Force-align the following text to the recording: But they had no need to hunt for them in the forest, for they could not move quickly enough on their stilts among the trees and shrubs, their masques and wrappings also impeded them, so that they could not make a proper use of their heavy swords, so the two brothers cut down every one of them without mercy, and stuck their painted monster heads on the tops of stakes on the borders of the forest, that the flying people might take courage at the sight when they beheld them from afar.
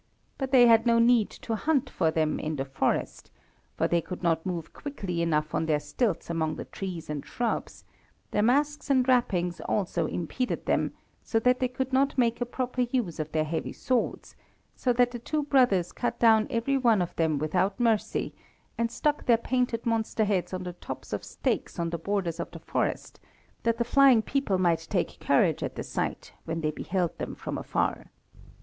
But 0.39 0.49
they 0.49 0.65
had 0.65 0.87
no 0.87 0.97
need 0.97 1.29
to 1.29 1.53
hunt 1.55 1.87
for 1.87 2.09
them 2.09 2.39
in 2.39 2.55
the 2.55 2.65
forest, 2.65 3.29
for 3.77 3.87
they 3.87 4.01
could 4.01 4.23
not 4.23 4.47
move 4.47 4.73
quickly 4.73 5.21
enough 5.21 5.53
on 5.53 5.67
their 5.67 5.79
stilts 5.79 6.27
among 6.27 6.55
the 6.55 6.65
trees 6.65 7.07
and 7.07 7.23
shrubs, 7.23 7.85
their 8.31 8.41
masques 8.41 8.89
and 8.89 9.07
wrappings 9.07 9.61
also 9.61 10.07
impeded 10.07 10.65
them, 10.65 10.93
so 11.21 11.37
that 11.41 11.59
they 11.59 11.67
could 11.67 11.93
not 11.93 12.17
make 12.17 12.41
a 12.41 12.47
proper 12.47 12.81
use 12.81 13.19
of 13.19 13.31
their 13.31 13.43
heavy 13.43 13.73
swords, 13.73 14.35
so 14.75 14.91
the 14.91 15.05
two 15.05 15.43
brothers 15.43 15.91
cut 15.91 16.17
down 16.17 16.47
every 16.49 16.79
one 16.79 17.03
of 17.03 17.15
them 17.15 17.37
without 17.37 17.79
mercy, 17.79 18.33
and 18.79 18.89
stuck 18.91 19.27
their 19.27 19.37
painted 19.37 19.85
monster 19.85 20.25
heads 20.25 20.51
on 20.51 20.63
the 20.63 20.73
tops 20.73 21.13
of 21.13 21.23
stakes 21.23 21.77
on 21.77 21.91
the 21.91 21.99
borders 21.99 22.39
of 22.39 22.49
the 22.49 22.59
forest, 22.61 23.19
that 23.61 23.77
the 23.77 23.83
flying 23.83 24.23
people 24.23 24.57
might 24.57 24.87
take 24.89 25.19
courage 25.19 25.61
at 25.61 25.75
the 25.75 25.83
sight 25.83 26.33
when 26.45 26.61
they 26.61 26.71
beheld 26.71 27.15
them 27.19 27.35
from 27.35 27.55
afar. 27.55 28.09